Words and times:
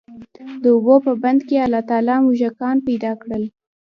د 0.61 0.63
اوبو 0.75 0.95
په 1.05 1.11
بند 1.23 1.39
کي 1.47 1.55
الله 1.65 1.81
تعالی 1.89 2.15
موږکان 2.25 2.77
پيدا 2.87 3.11
کړل، 3.21 3.43